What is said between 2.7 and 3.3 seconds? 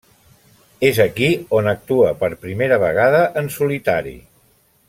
vegada